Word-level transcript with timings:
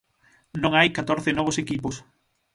Non 0.61 0.71
hai 0.75 0.89
catorce 0.97 1.29
novos 1.33 1.57
equipos. 1.63 1.95